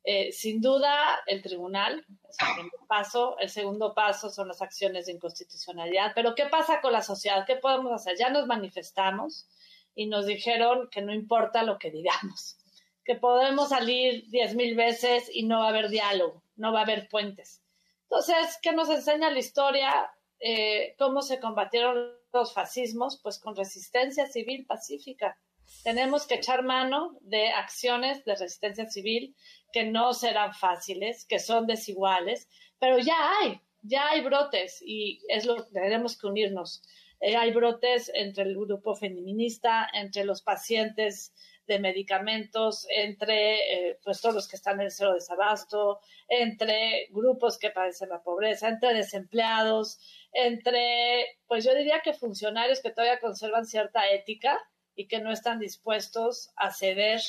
eh, 0.04 0.32
sin 0.32 0.60
duda, 0.60 1.20
el 1.26 1.42
tribunal 1.42 2.04
es 2.28 2.36
el 2.40 2.54
primer 2.54 2.86
paso. 2.86 3.36
El 3.38 3.48
segundo 3.48 3.94
paso 3.94 4.28
son 4.28 4.48
las 4.48 4.60
acciones 4.60 5.06
de 5.06 5.12
inconstitucionalidad. 5.12 6.12
Pero, 6.14 6.34
¿qué 6.34 6.44
pasa 6.46 6.82
con 6.82 6.92
la 6.92 7.02
sociedad? 7.02 7.46
¿Qué 7.46 7.56
podemos 7.56 7.90
hacer? 7.90 8.18
Ya 8.18 8.28
nos 8.28 8.46
manifestamos 8.46 9.48
y 9.94 10.06
nos 10.06 10.26
dijeron 10.26 10.88
que 10.90 11.00
no 11.00 11.14
importa 11.14 11.62
lo 11.62 11.78
que 11.78 11.90
digamos, 11.90 12.58
que 13.04 13.14
podemos 13.14 13.70
salir 13.70 14.28
diez 14.28 14.54
mil 14.54 14.76
veces 14.76 15.30
y 15.32 15.44
no 15.44 15.60
va 15.60 15.66
a 15.66 15.68
haber 15.68 15.88
diálogo, 15.88 16.42
no 16.56 16.72
va 16.72 16.80
a 16.80 16.82
haber 16.82 17.08
puentes. 17.08 17.62
Entonces, 18.02 18.58
¿qué 18.60 18.72
nos 18.72 18.90
enseña 18.90 19.30
la 19.30 19.38
historia? 19.38 20.10
Eh, 20.38 20.94
¿Cómo 20.98 21.22
se 21.22 21.40
combatieron 21.40 22.12
los 22.32 22.52
fascismos? 22.52 23.18
Pues 23.22 23.38
con 23.38 23.56
resistencia 23.56 24.26
civil 24.26 24.66
pacífica. 24.66 25.38
Tenemos 25.82 26.26
que 26.26 26.36
echar 26.36 26.62
mano 26.62 27.18
de 27.20 27.48
acciones 27.48 28.24
de 28.24 28.34
resistencia 28.36 28.86
civil 28.86 29.36
que 29.72 29.84
no 29.84 30.14
serán 30.14 30.54
fáciles, 30.54 31.26
que 31.26 31.38
son 31.38 31.66
desiguales, 31.66 32.48
pero 32.78 32.98
ya 32.98 33.16
hay, 33.38 33.60
ya 33.82 34.08
hay 34.08 34.22
brotes 34.22 34.82
y 34.84 35.20
es 35.28 35.44
lo 35.44 35.56
que 35.56 35.70
tenemos 35.72 36.18
que 36.18 36.26
unirnos. 36.26 36.82
Eh, 37.20 37.36
hay 37.36 37.52
brotes 37.52 38.10
entre 38.14 38.44
el 38.44 38.56
grupo 38.56 38.94
feminista, 38.94 39.88
entre 39.92 40.24
los 40.24 40.42
pacientes 40.42 41.32
de 41.66 41.78
medicamentos, 41.78 42.86
entre 42.94 43.88
eh, 43.90 43.98
pues 44.04 44.20
todos 44.20 44.34
los 44.34 44.48
que 44.48 44.56
están 44.56 44.74
en 44.80 44.86
el 44.86 44.90
cero 44.90 45.14
desabasto, 45.14 46.00
entre 46.28 47.08
grupos 47.10 47.58
que 47.58 47.70
padecen 47.70 48.10
la 48.10 48.22
pobreza, 48.22 48.68
entre 48.68 48.94
desempleados, 48.94 49.98
entre, 50.32 51.38
pues 51.46 51.64
yo 51.64 51.74
diría 51.74 52.00
que 52.00 52.12
funcionarios 52.12 52.80
que 52.80 52.90
todavía 52.90 53.20
conservan 53.20 53.64
cierta 53.64 54.10
ética 54.10 54.60
y 54.94 55.06
que 55.06 55.20
no 55.20 55.32
están 55.32 55.58
dispuestos 55.58 56.50
a 56.56 56.72
ceder 56.72 57.20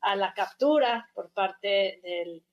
a 0.00 0.16
la 0.16 0.34
captura 0.34 1.08
por 1.14 1.32
parte 1.32 2.00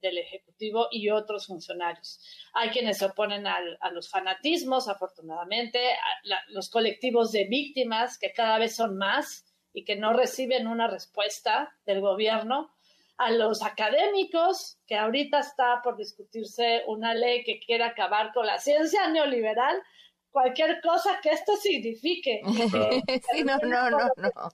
del, 0.02 0.18
Ejecutivo 0.18 0.88
y 0.92 1.10
otros 1.10 1.48
funcionarios. 1.48 2.20
Hay 2.54 2.70
quienes 2.70 2.98
se 2.98 3.06
oponen 3.06 3.48
a 3.48 3.92
los 3.92 4.10
fanatismos, 4.10 4.88
afortunadamente, 4.88 5.80
los 6.50 6.70
colectivos 6.70 7.32
de 7.32 7.46
víctimas, 7.46 8.18
que 8.18 8.34
cada 8.34 8.60
vez 8.60 8.76
son 8.76 8.98
más 8.98 9.46
y 9.74 9.86
que 9.86 9.96
no 9.96 10.14
reciben 10.14 10.68
una 10.68 10.88
respuesta 10.88 11.74
del 11.86 12.02
gobierno, 12.02 12.72
a 13.18 13.32
los 13.32 13.64
académicos, 13.64 14.78
que 14.88 14.96
ahorita 14.96 15.40
está 15.40 15.82
por 15.84 15.98
discutirse 15.98 16.84
una 16.88 17.14
ley 17.14 17.44
que 17.44 17.60
quiere 17.60 17.84
acabar 17.84 18.32
con 18.34 18.46
la 18.46 18.60
ciencia 18.60 19.10
neoliberal, 19.10 19.82
cualquier 20.32 20.82
cosa 20.82 21.20
que 21.22 21.30
esto 21.30 21.56
signifique. 21.56 22.42
sí, 23.32 23.44
no, 23.44 23.58
no, 23.58 23.90
no, 23.90 24.10
no 24.16 24.52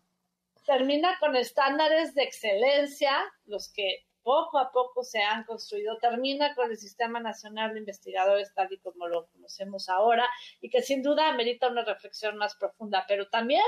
termina 0.65 1.17
con 1.19 1.35
estándares 1.35 2.13
de 2.15 2.23
excelencia, 2.23 3.13
los 3.45 3.71
que 3.71 4.05
poco 4.23 4.57
a 4.57 4.71
poco 4.71 5.03
se 5.03 5.21
han 5.21 5.43
construido, 5.43 5.97
termina 5.99 6.55
con 6.55 6.71
el 6.71 6.77
Sistema 6.77 7.19
Nacional 7.19 7.73
de 7.73 7.79
Investigadores 7.79 8.51
tal 8.55 8.73
y 8.73 8.79
como 8.79 9.07
lo 9.07 9.27
conocemos 9.27 9.87
ahora 9.87 10.27
y 10.61 10.71
que 10.71 10.81
sin 10.81 11.03
duda 11.03 11.29
amerita 11.29 11.67
una 11.67 11.85
reflexión 11.85 12.35
más 12.37 12.55
profunda, 12.55 13.05
pero 13.07 13.29
también 13.29 13.63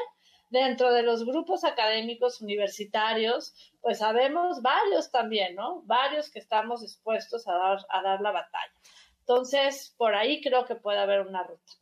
dentro 0.49 0.91
de 0.91 1.03
los 1.03 1.25
grupos 1.25 1.63
académicos 1.63 2.41
universitarios, 2.41 3.53
pues 3.81 3.99
sabemos 3.99 4.63
varios 4.63 5.11
también, 5.11 5.55
¿no? 5.55 5.83
Varios 5.83 6.31
que 6.31 6.39
estamos 6.39 6.81
dispuestos 6.81 7.47
a 7.47 7.53
dar, 7.53 7.77
a 7.89 8.01
dar 8.01 8.21
la 8.21 8.31
batalla. 8.31 8.73
Entonces, 9.29 9.93
por 9.97 10.15
ahí 10.15 10.39
creo 10.41 10.63
que 10.65 10.75
puede 10.75 10.99
haber 10.99 11.27
una 11.27 11.43
ruta. 11.43 11.73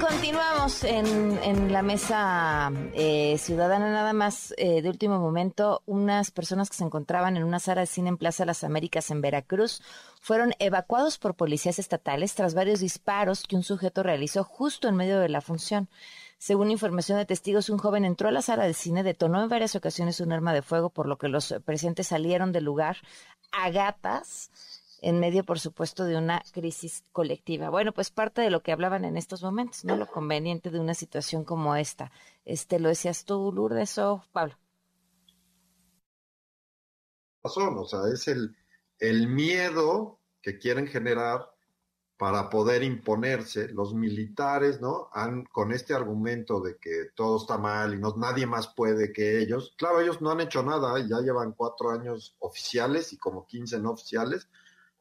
Continuamos 0.00 0.84
en, 0.84 1.72
la 1.72 1.82
mesa 1.82 2.70
eh, 2.94 3.36
ciudadana, 3.38 3.90
nada 3.90 4.12
más 4.12 4.54
eh, 4.58 4.80
de 4.80 4.88
último 4.88 5.18
momento, 5.18 5.82
unas 5.86 6.30
personas 6.30 6.70
que 6.70 6.76
se 6.76 6.84
encontraban 6.84 7.36
en 7.36 7.42
una 7.42 7.58
sala 7.58 7.80
de 7.80 7.88
cine 7.88 8.10
en 8.10 8.16
Plaza 8.16 8.44
Las 8.44 8.62
Américas 8.62 9.10
en 9.10 9.22
Veracruz 9.22 9.82
fueron 10.20 10.52
evacuados 10.60 11.18
por 11.18 11.34
policías 11.34 11.80
estatales 11.80 12.36
tras 12.36 12.54
varios 12.54 12.78
disparos 12.78 13.42
que 13.42 13.56
un 13.56 13.64
sujeto 13.64 14.04
realizó 14.04 14.44
justo 14.44 14.86
en 14.86 14.94
medio 14.94 15.18
de 15.18 15.30
la 15.30 15.40
función. 15.40 15.88
Según 16.38 16.70
información 16.70 17.18
de 17.18 17.24
testigos, 17.24 17.70
un 17.70 17.78
joven 17.78 18.04
entró 18.04 18.28
a 18.28 18.32
la 18.32 18.42
sala 18.42 18.66
de 18.66 18.74
cine, 18.74 19.02
detonó 19.02 19.42
en 19.42 19.48
varias 19.48 19.74
ocasiones 19.74 20.20
un 20.20 20.32
arma 20.32 20.52
de 20.52 20.62
fuego, 20.62 20.90
por 20.90 21.08
lo 21.08 21.16
que 21.16 21.28
los 21.28 21.54
presentes 21.64 22.08
salieron 22.08 22.52
del 22.52 22.64
lugar 22.64 22.98
a 23.52 23.70
gatas 23.70 24.50
en 25.02 25.18
medio, 25.18 25.44
por 25.44 25.58
supuesto, 25.58 26.04
de 26.04 26.16
una 26.16 26.42
crisis 26.52 27.04
colectiva. 27.10 27.70
Bueno, 27.70 27.92
pues 27.92 28.10
parte 28.10 28.40
de 28.40 28.50
lo 28.50 28.62
que 28.62 28.70
hablaban 28.70 29.04
en 29.04 29.16
estos 29.16 29.42
momentos, 29.42 29.84
¿no? 29.84 29.96
Lo 29.96 30.06
conveniente 30.06 30.70
de 30.70 30.78
una 30.78 30.94
situación 30.94 31.44
como 31.44 31.74
esta. 31.74 32.12
Este, 32.44 32.78
¿Lo 32.78 32.88
decías 32.88 33.24
tú, 33.24 33.50
Lourdes 33.52 33.98
o 33.98 34.24
Pablo? 34.30 34.56
Razón, 37.42 37.76
o 37.78 37.84
sea, 37.84 38.00
es 38.14 38.28
el, 38.28 38.56
miedo 39.26 40.20
que 40.40 40.58
quieren 40.60 40.86
generar 40.86 41.50
para 42.16 42.48
poder 42.48 42.84
imponerse. 42.84 43.70
Los 43.70 43.94
militares, 43.94 44.80
¿no? 44.80 45.08
Han, 45.12 45.44
con 45.46 45.72
este 45.72 45.94
argumento 45.94 46.60
de 46.60 46.76
que 46.76 47.06
todo 47.16 47.38
está 47.38 47.58
mal 47.58 47.94
y 47.94 47.98
no, 47.98 48.14
nadie 48.16 48.46
más 48.46 48.68
puede 48.68 49.12
que 49.12 49.40
ellos. 49.40 49.74
Claro, 49.76 50.00
ellos 50.00 50.22
no 50.22 50.30
han 50.30 50.42
hecho 50.42 50.62
nada, 50.62 50.96
ya 51.00 51.18
llevan 51.18 51.54
cuatro 51.54 51.90
años 51.90 52.36
oficiales 52.38 53.12
y 53.12 53.18
como 53.18 53.44
quince 53.44 53.80
no 53.80 53.90
oficiales 53.90 54.48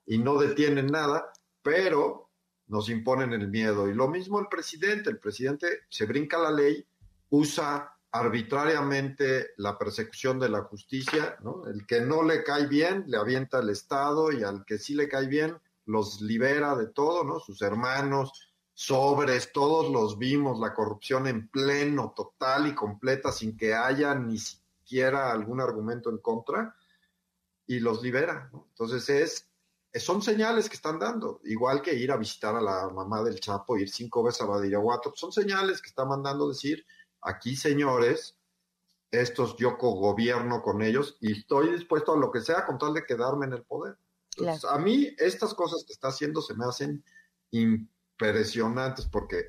y 0.06 0.18
no 0.18 0.38
detienen 0.38 0.88
nada, 0.88 1.32
pero 1.62 2.30
nos 2.68 2.90
imponen 2.90 3.34
el 3.34 3.50
miedo. 3.50 3.90
Y 3.90 3.94
lo 3.94 4.08
mismo 4.08 4.40
el 4.40 4.48
presidente, 4.48 5.10
el 5.10 5.20
presidente 5.20 5.82
se 5.90 6.06
brinca 6.06 6.38
la 6.38 6.52
ley, 6.52 6.86
usa 7.30 7.96
arbitrariamente 8.12 9.52
la 9.58 9.78
persecución 9.78 10.40
de 10.40 10.50
la 10.50 10.64
justicia, 10.64 11.38
¿no? 11.44 11.66
El 11.68 11.86
que 11.86 12.02
no 12.02 12.24
le 12.24 12.44
cae 12.44 12.68
bien, 12.68 13.06
le 13.08 13.18
avienta 13.18 13.60
el 13.60 13.70
Estado 13.70 14.32
y 14.32 14.44
al 14.44 14.66
que 14.66 14.78
sí 14.78 14.96
le 14.96 15.08
cae 15.08 15.28
bien, 15.28 15.58
los 15.86 16.22
libera 16.22 16.76
de 16.76 16.88
todo, 16.88 17.24
¿no? 17.24 17.40
Sus 17.40 17.62
hermanos, 17.62 18.54
sobres, 18.74 19.52
todos 19.54 19.92
los 19.92 20.18
vimos, 20.18 20.60
la 20.60 20.74
corrupción 20.74 21.28
en 21.28 21.48
pleno, 21.48 22.14
total 22.16 22.68
y 22.68 22.76
completa, 22.76 23.32
sin 23.32 23.56
que 23.56 23.74
haya 23.74 24.14
ni 24.16 24.38
siquiera 24.38 25.32
algún 25.32 25.62
argumento 25.62 26.10
en 26.10 26.18
contra, 26.18 26.76
y 27.66 27.80
los 27.80 28.02
libera, 28.02 28.50
¿no? 28.52 28.68
Entonces 28.70 29.10
es 29.10 29.51
son 30.00 30.22
señales 30.22 30.70
que 30.70 30.76
están 30.76 31.00
dando, 31.00 31.42
igual 31.44 31.82
que 31.82 31.94
ir 31.94 32.12
a 32.12 32.18
visitar 32.18 32.56
a 32.56 32.62
la 32.62 32.90
mamá 32.90 33.22
del 33.24 33.40
Chapo, 33.40 33.78
ir 33.78 33.90
cinco 33.90 34.24
veces 34.24 34.42
a 34.42 34.46
Badiraguato, 34.46 35.12
son 35.16 35.32
señales 35.32 35.82
que 35.82 35.90
está 35.90 36.06
mandando 36.06 36.48
decir, 36.48 36.86
aquí 37.22 37.56
señores, 37.56 38.38
estos 39.12 39.58
yo 39.58 39.76
gobierno 39.78 40.62
con 40.62 40.82
ellos 40.82 41.18
y 41.20 41.34
estoy 41.34 41.72
dispuesto 41.72 42.14
a 42.14 42.18
lo 42.18 42.32
que 42.32 42.40
sea 42.40 42.66
con 42.66 42.78
tal 42.78 42.94
de 42.94 43.06
quedarme 43.06 43.46
en 43.46 43.54
el 43.54 43.64
poder. 43.64 43.98
a 44.70 44.78
mí 44.78 45.14
estas 45.18 45.54
cosas 45.54 45.84
que 45.86 45.92
está 45.92 46.08
haciendo 46.08 46.42
se 46.42 46.54
me 46.54 46.66
hacen 46.66 47.04
impresionantes 47.52 49.06
porque 49.06 49.44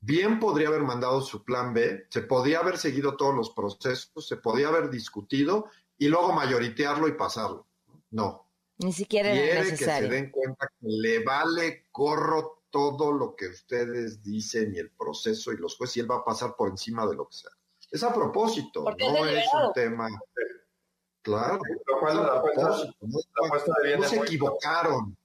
bien 0.00 0.40
podría 0.40 0.68
haber 0.68 0.82
mandado 0.82 1.20
su 1.20 1.44
plan 1.44 1.72
B, 1.72 2.06
se 2.10 2.22
podía 2.22 2.58
haber 2.58 2.76
seguido 2.76 3.16
todos 3.16 3.34
los 3.34 3.50
procesos, 3.50 4.26
se 4.26 4.36
podía 4.36 4.68
haber 4.68 4.90
discutido 4.90 5.66
y 5.96 6.08
luego 6.08 6.32
mayoritearlo 6.32 7.06
y 7.06 7.12
pasarlo. 7.12 7.68
No, 8.10 8.41
ni 8.84 8.92
siquiera 8.92 9.30
era 9.30 9.62
necesario. 9.62 10.08
que 10.08 10.14
se 10.14 10.22
den 10.22 10.30
cuenta 10.30 10.68
que 10.68 10.86
le 10.86 11.24
vale 11.24 11.86
corro 11.90 12.62
todo 12.72 13.12
lo 13.12 13.36
que 13.36 13.48
ustedes 13.48 14.22
dicen 14.22 14.74
y 14.74 14.78
el 14.78 14.90
proceso 14.90 15.52
y 15.52 15.58
los 15.58 15.76
jueces 15.76 15.98
y 15.98 16.00
él 16.00 16.10
va 16.10 16.16
a 16.16 16.24
pasar 16.24 16.56
por 16.56 16.70
encima 16.70 17.06
de 17.06 17.14
lo 17.14 17.28
que 17.28 17.36
sea. 17.36 17.50
Es 17.90 18.02
a 18.02 18.12
propósito, 18.12 18.82
no 18.82 19.26
es, 19.26 19.46
un 19.52 19.72
tema. 19.74 20.08
Claro. 21.20 21.60
no, 23.98 24.02
se 24.02 24.16
equivocaron. 24.16 25.16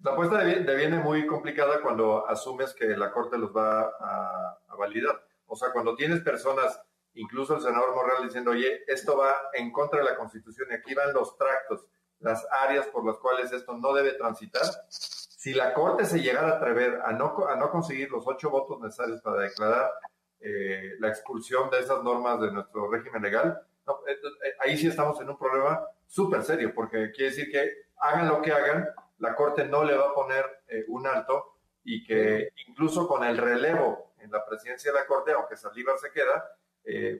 La 0.00 0.12
apuesta 0.12 0.38
deviene 0.38 0.98
muy 1.00 1.26
complicada 1.26 1.82
cuando 1.82 2.26
asumes 2.26 2.72
que 2.72 2.86
la 2.96 3.12
Corte 3.12 3.36
los 3.36 3.54
va 3.54 3.82
a, 3.82 4.58
a 4.66 4.76
validar. 4.76 5.22
O 5.46 5.54
sea, 5.54 5.72
cuando 5.72 5.94
tienes 5.94 6.20
personas, 6.20 6.80
incluso 7.12 7.56
el 7.56 7.60
senador 7.60 7.94
Morreal 7.94 8.24
diciendo, 8.24 8.52
oye, 8.52 8.82
esto 8.86 9.18
va 9.18 9.34
en 9.52 9.70
contra 9.70 9.98
de 9.98 10.06
la 10.06 10.16
Constitución 10.16 10.68
y 10.70 10.74
aquí 10.74 10.94
van 10.94 11.12
los 11.12 11.36
tractos 11.36 11.86
las 12.20 12.46
áreas 12.50 12.86
por 12.88 13.04
las 13.04 13.16
cuales 13.18 13.50
esto 13.52 13.76
no 13.76 13.92
debe 13.92 14.12
transitar, 14.12 14.62
Si 14.88 15.54
la 15.54 15.72
Corte 15.72 16.04
se 16.04 16.20
llegara 16.20 16.48
a 16.48 16.56
atrever 16.56 17.00
a 17.02 17.12
no, 17.12 17.46
a 17.48 17.56
no 17.56 17.70
conseguir 17.70 18.10
los 18.10 18.26
ocho 18.26 18.50
votos 18.50 18.78
necesarios 18.78 19.22
para 19.22 19.40
declarar 19.40 19.90
eh, 20.38 20.96
la 20.98 21.08
expulsión 21.08 21.70
de 21.70 21.80
esas 21.80 22.02
normas 22.02 22.40
de 22.42 22.52
nuestro 22.52 22.90
régimen 22.90 23.22
legal, 23.22 23.58
eh, 24.06 24.12
eh, 24.12 24.54
ahí 24.60 24.76
sí 24.76 24.88
estamos 24.88 25.18
en 25.20 25.30
un 25.30 25.38
problema 25.38 25.82
súper 26.06 26.42
serio, 26.42 26.72
porque 26.74 27.10
quiere 27.12 27.30
decir 27.30 27.50
que 27.50 27.72
hagan 27.96 28.28
lo 28.28 28.42
que 28.42 28.52
hagan, 28.52 28.86
la 29.18 29.34
Corte 29.34 29.64
no 29.64 29.82
le 29.82 29.96
va 29.96 30.08
a 30.10 30.14
poner 30.14 30.44
un 30.88 31.06
alto 31.06 31.56
y 31.84 32.04
que 32.04 32.50
incluso 32.68 33.06
con 33.06 33.24
el 33.24 33.36
relevo 33.36 34.12
en 34.18 34.30
la 34.30 34.44
presidencia 34.46 34.92
de 34.92 34.98
la 34.98 35.06
Corte, 35.06 35.32
aunque 35.32 35.56
Saldívar 35.56 35.98
se 35.98 36.10
queda, 36.10 36.56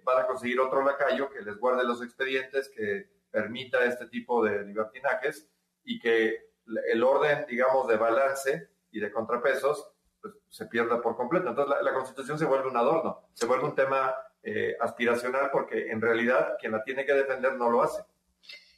van 0.04 0.20
a 0.22 0.26
conseguir 0.26 0.60
otro 0.60 0.82
lacayo 0.82 1.30
que 1.30 1.42
les 1.42 1.58
guarde 1.58 1.84
los 1.84 2.02
expedientes, 2.02 2.70
que 2.74 3.19
permita 3.30 3.84
este 3.84 4.06
tipo 4.06 4.44
de 4.44 4.64
libertinajes 4.64 5.48
y 5.84 5.98
que 5.98 6.50
el 6.92 7.02
orden, 7.02 7.46
digamos, 7.48 7.88
de 7.88 7.96
balance 7.96 8.68
y 8.90 9.00
de 9.00 9.10
contrapesos 9.10 9.90
pues, 10.20 10.34
se 10.48 10.66
pierda 10.66 11.00
por 11.00 11.16
completo. 11.16 11.48
Entonces 11.48 11.76
la, 11.82 11.94
Constitución 11.94 12.38
se 12.38 12.44
vuelve 12.44 12.68
un 12.68 12.76
adorno, 12.76 13.28
se 13.32 13.46
vuelve 13.46 13.64
un 13.64 13.74
tema 13.74 14.14
eh, 14.42 14.76
aspiracional 14.80 15.50
porque 15.52 15.90
en 15.90 16.00
realidad 16.00 16.56
quien 16.58 16.72
la 16.72 16.82
tiene 16.82 17.04
que 17.04 17.14
defender 17.14 17.54
no 17.54 17.70
lo 17.70 17.82
hace. 17.82 18.02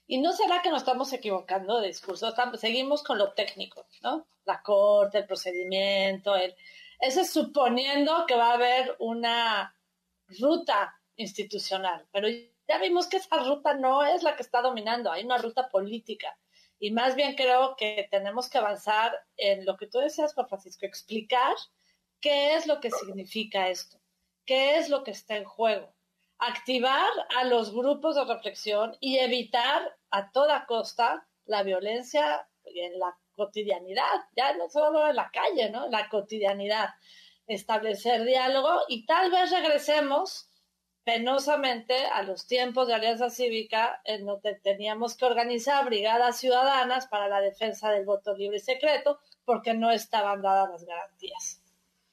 ¿Y 0.07 0.21
no 0.21 0.33
será 0.33 0.61
que 0.63 0.71
nos 0.71 0.83
estamos 0.83 1.13
equivocando 1.13 1.81
de 1.81 1.89
discurso? 1.89 2.35
seguimos 2.57 3.03
con 3.03 3.19
lo 3.19 3.33
técnico, 3.33 3.87
¿no? 4.03 4.27
La 4.45 4.63
corte, 4.63 5.19
el 5.19 5.27
procedimiento, 5.27 6.37
el... 6.37 6.55
Eso 6.99 7.23
es 7.23 7.31
suponiendo 7.31 8.27
que 8.27 8.37
va 8.37 8.51
a 8.51 8.55
haber 8.55 8.95
una 8.99 9.75
ruta 10.39 11.01
institucional, 11.17 12.07
pero 12.13 12.29
ya 12.73 12.79
vimos 12.79 13.07
que 13.07 13.19
esa 13.19 13.37
ruta 13.37 13.75
no 13.75 14.03
es 14.03 14.23
la 14.23 14.35
que 14.35 14.43
está 14.43 14.63
dominando, 14.63 15.13
hay 15.13 15.25
una 15.25 15.37
ruta 15.37 15.69
política. 15.69 16.39
Y 16.79 16.91
más 16.91 17.15
bien 17.17 17.35
creo 17.35 17.77
que 17.77 18.09
tenemos 18.11 18.49
que 18.49 18.57
avanzar 18.57 19.13
en 19.37 19.67
lo 19.67 19.77
que 19.77 19.87
tú 19.87 19.99
decías, 19.99 20.33
Juan 20.33 20.49
Francisco, 20.49 20.87
explicar 20.87 21.55
qué 22.23 22.55
es 22.55 22.67
lo 22.67 22.81
que 22.81 22.91
significa 22.91 23.69
esto, 23.69 24.01
qué 24.47 24.79
es 24.79 24.89
lo 24.89 25.05
que 25.05 25.11
está 25.11 25.37
en 25.37 25.45
juego, 25.45 25.95
activar 26.39 27.11
a 27.37 27.45
los 27.45 27.75
grupos 27.75 28.15
de 28.15 28.25
reflexión 28.25 28.97
y 29.01 29.19
evitar 29.19 29.95
a 30.11 30.33
toda 30.33 30.65
costa 30.65 31.29
la 31.45 31.63
violencia 31.63 32.49
en 32.65 32.99
la 32.99 33.15
cotidianidad, 33.35 34.25
ya 34.35 34.57
no 34.57 34.71
solo 34.71 35.07
en 35.07 35.17
la 35.17 35.31
calle, 35.31 35.69
¿no? 35.69 35.89
La 35.91 36.09
cotidianidad. 36.09 36.89
Establecer 37.47 38.25
diálogo 38.25 38.81
y 38.89 39.05
tal 39.05 39.31
vez 39.31 39.51
regresemos 39.51 40.49
penosamente 41.05 41.95
a 42.07 42.23
los 42.23 42.47
tiempos 42.47 42.87
de 42.87 42.95
Alianza 42.95 43.31
Cívica, 43.31 44.01
en 44.05 44.25
donde 44.25 44.55
teníamos 44.55 45.17
que 45.17 45.25
organizar 45.25 45.85
brigadas 45.85 46.39
ciudadanas 46.39 47.07
para 47.09 47.29
la 47.29 47.41
defensa 47.41 47.91
del 47.91 48.05
voto 48.05 48.35
libre 48.37 48.59
y 48.59 48.61
secreto, 48.61 49.19
porque 49.45 49.75
no 49.75 49.91
estaban 49.91 50.43
dadas 50.43 50.71
las 50.71 50.85
garantías. 50.85 51.61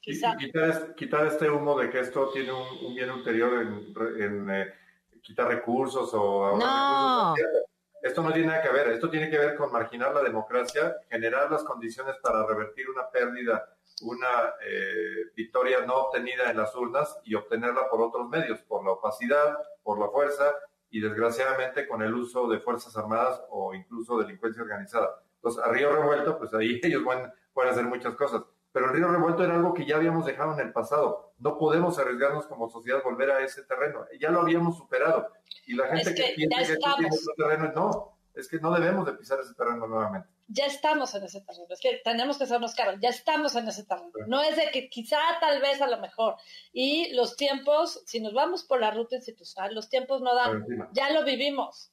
quitar, 0.00 1.26
este 1.26 1.50
humo 1.50 1.78
de 1.78 1.90
que 1.90 2.00
esto 2.00 2.30
tiene 2.30 2.52
un, 2.52 2.94
bien 2.94 3.10
ulterior 3.10 3.62
en, 4.18 4.50
eh, 4.50 4.72
quitar 5.22 5.46
recursos 5.48 6.10
o 6.14 6.56
no. 6.56 7.34
Esto 8.02 8.22
no 8.22 8.32
tiene 8.32 8.48
nada 8.48 8.62
que 8.62 8.70
ver, 8.70 8.88
esto 8.88 9.10
tiene 9.10 9.28
que 9.28 9.38
ver 9.38 9.54
con 9.56 9.70
marginar 9.70 10.14
la 10.14 10.22
democracia, 10.22 10.96
generar 11.10 11.50
las 11.50 11.62
condiciones 11.64 12.16
para 12.22 12.46
revertir 12.46 12.88
una 12.88 13.08
pérdida 13.10 13.76
una 14.02 14.54
eh, 14.64 15.30
victoria 15.34 15.84
no 15.86 15.96
obtenida 15.96 16.50
en 16.50 16.56
las 16.56 16.74
urnas 16.74 17.18
y 17.24 17.34
obtenerla 17.34 17.88
por 17.90 18.00
otros 18.00 18.28
medios, 18.28 18.60
por 18.62 18.84
la 18.84 18.92
opacidad, 18.92 19.58
por 19.82 19.98
la 19.98 20.08
fuerza 20.08 20.54
y 20.90 21.00
desgraciadamente 21.00 21.86
con 21.86 22.02
el 22.02 22.14
uso 22.14 22.48
de 22.48 22.60
Fuerzas 22.60 22.96
Armadas 22.96 23.40
o 23.50 23.74
incluso 23.74 24.18
delincuencia 24.18 24.62
organizada. 24.62 25.22
Entonces, 25.36 25.62
a 25.64 25.68
Río 25.70 25.94
Revuelto, 25.94 26.38
pues 26.38 26.52
ahí 26.54 26.80
ellos 26.82 27.02
pueden, 27.02 27.32
pueden 27.52 27.72
hacer 27.72 27.84
muchas 27.84 28.14
cosas. 28.14 28.42
Pero 28.72 28.86
el 28.86 28.92
Río 28.92 29.08
Revuelto 29.08 29.42
era 29.42 29.56
algo 29.56 29.74
que 29.74 29.84
ya 29.84 29.96
habíamos 29.96 30.24
dejado 30.24 30.52
en 30.54 30.60
el 30.60 30.72
pasado. 30.72 31.32
No 31.38 31.58
podemos 31.58 31.98
arriesgarnos 31.98 32.46
como 32.46 32.68
sociedad 32.68 33.02
volver 33.02 33.30
a 33.30 33.44
ese 33.44 33.64
terreno. 33.64 34.06
Ya 34.20 34.30
lo 34.30 34.40
habíamos 34.40 34.76
superado. 34.76 35.28
Y 35.66 35.74
la 35.74 35.88
gente 35.88 36.14
que, 36.14 36.34
piensa 36.36 36.74
que 36.74 36.78
tiene 36.78 37.10
otro 37.12 37.34
terreno, 37.36 37.72
no, 37.74 38.19
es 38.40 38.48
que 38.48 38.58
no 38.58 38.72
debemos 38.72 39.06
de 39.06 39.12
pisar 39.12 39.38
ese 39.40 39.54
terreno 39.54 39.86
nuevamente 39.86 40.28
ya 40.52 40.66
estamos 40.66 41.14
en 41.14 41.22
ese 41.24 41.40
terreno. 41.40 41.66
Es 41.70 41.80
que 41.80 42.00
tenemos 42.02 42.36
que 42.38 42.46
sernos 42.46 42.74
caros, 42.74 42.96
ya 43.00 43.08
estamos 43.08 43.54
en 43.54 43.68
ese 43.68 43.84
terreno. 43.84 44.10
No 44.26 44.42
es 44.42 44.56
de 44.56 44.70
que 44.72 44.88
quizá, 44.90 45.18
tal 45.40 45.60
vez, 45.60 45.80
a 45.80 45.86
lo 45.86 45.98
mejor. 45.98 46.36
Y 46.72 47.12
los 47.14 47.36
tiempos, 47.36 48.02
si 48.06 48.20
nos 48.20 48.34
vamos 48.34 48.64
por 48.64 48.80
la 48.80 48.90
ruta 48.90 49.16
institucional, 49.16 49.74
los 49.74 49.88
tiempos 49.88 50.20
no 50.20 50.34
dan. 50.34 50.66
Ya 50.92 51.10
lo 51.10 51.24
vivimos. 51.24 51.92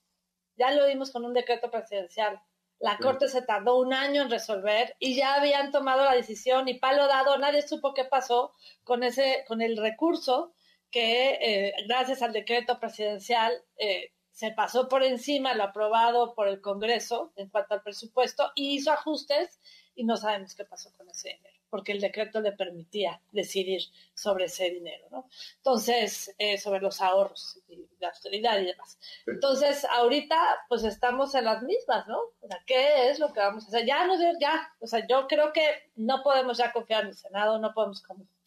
Ya 0.55 0.71
lo 0.71 0.87
vimos 0.87 1.11
con 1.11 1.23
un 1.23 1.33
decreto 1.33 1.69
presidencial. 1.69 2.41
La 2.79 2.97
Corte 2.97 3.27
se 3.27 3.43
tardó 3.43 3.79
un 3.79 3.93
año 3.93 4.23
en 4.23 4.29
resolver 4.29 4.95
y 4.99 5.15
ya 5.15 5.35
habían 5.35 5.71
tomado 5.71 6.03
la 6.03 6.13
decisión 6.13 6.67
y 6.67 6.75
palo 6.75 7.07
dado, 7.07 7.37
nadie 7.39 7.67
supo 7.67 7.95
qué 7.95 8.05
pasó 8.05 8.53
con 8.83 9.01
ese, 9.01 9.45
con 9.47 9.63
el 9.63 9.77
recurso 9.77 10.53
que 10.91 11.39
eh, 11.41 11.73
gracias 11.87 12.21
al 12.21 12.33
decreto 12.33 12.79
presidencial 12.79 13.51
eh, 13.77 14.11
se 14.37 14.51
pasó 14.51 14.87
por 14.87 15.01
encima 15.01 15.55
lo 15.55 15.63
aprobado 15.63 16.35
por 16.35 16.47
el 16.47 16.61
Congreso 16.61 17.33
en 17.37 17.49
cuanto 17.49 17.73
al 17.73 17.81
presupuesto 17.81 18.51
y 18.53 18.75
hizo 18.75 18.91
ajustes 18.91 19.59
y 19.95 20.03
no 20.03 20.15
sabemos 20.15 20.53
qué 20.53 20.63
pasó 20.63 20.93
con 20.95 21.09
ese 21.09 21.29
dinero, 21.29 21.59
porque 21.71 21.91
el 21.93 21.99
decreto 21.99 22.39
le 22.39 22.51
permitía 22.51 23.19
decidir 23.31 23.81
sobre 24.13 24.45
ese 24.45 24.69
dinero, 24.69 25.07
¿no? 25.09 25.27
Entonces, 25.55 26.35
eh, 26.37 26.59
sobre 26.59 26.81
los 26.81 27.01
ahorros 27.01 27.57
y 27.67 27.87
la 27.99 28.09
austeridad 28.09 28.59
y 28.59 28.65
demás. 28.65 28.99
Entonces, 29.25 29.83
ahorita, 29.85 30.37
pues 30.69 30.83
estamos 30.83 31.33
en 31.33 31.45
las 31.45 31.63
mismas, 31.63 32.07
¿no? 32.07 32.19
O 32.41 32.47
sea, 32.47 32.61
¿qué 32.67 33.09
es 33.09 33.17
lo 33.17 33.33
que 33.33 33.39
vamos 33.39 33.63
a 33.65 33.69
hacer? 33.69 33.87
Ya, 33.87 34.05
no, 34.05 34.13
ya, 34.39 34.71
o 34.79 34.85
sea, 34.85 35.07
yo 35.07 35.27
creo 35.27 35.51
que 35.51 35.65
no 35.95 36.21
podemos 36.21 36.59
ya 36.59 36.71
confiar 36.71 37.05
en 37.05 37.07
el 37.07 37.15
Senado, 37.15 37.57
no 37.57 37.73
podemos 37.73 38.03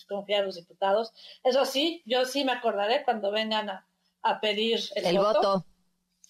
confiar 0.09 0.42
en 0.42 0.46
los 0.46 0.55
diputados. 0.55 1.12
Eso 1.42 1.64
sí, 1.64 2.05
yo 2.07 2.26
sí 2.26 2.44
me 2.44 2.53
acordaré 2.53 3.03
cuando 3.03 3.33
vengan 3.33 3.70
a, 3.70 3.85
pedir 4.40 4.79
el, 4.94 5.18
voto 5.18 5.64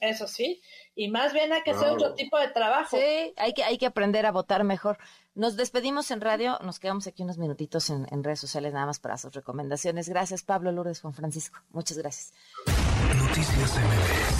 eso 0.00 0.26
sí, 0.26 0.60
y 0.94 1.08
más 1.08 1.32
bien 1.32 1.52
hay 1.52 1.62
que 1.62 1.72
hacer 1.72 1.90
otro 1.90 2.14
tipo 2.14 2.38
de 2.38 2.48
trabajo. 2.48 2.96
Sí, 2.96 3.32
hay 3.36 3.52
que, 3.52 3.62
hay 3.62 3.78
que 3.78 3.86
aprender 3.86 4.26
a 4.26 4.32
votar 4.32 4.64
mejor. 4.64 4.98
Nos 5.34 5.56
despedimos 5.56 6.10
en 6.10 6.20
radio, 6.20 6.58
nos 6.62 6.80
quedamos 6.80 7.06
aquí 7.06 7.22
unos 7.22 7.38
minutitos 7.38 7.90
en, 7.90 8.06
en 8.10 8.24
redes 8.24 8.40
sociales 8.40 8.72
nada 8.72 8.86
más 8.86 8.98
para 8.98 9.16
sus 9.18 9.32
recomendaciones. 9.32 10.08
Gracias, 10.08 10.42
Pablo 10.42 10.72
Lourdes, 10.72 11.00
Juan 11.00 11.14
Francisco. 11.14 11.60
Muchas 11.70 11.98
gracias. 11.98 12.32
Noticias 13.16 14.39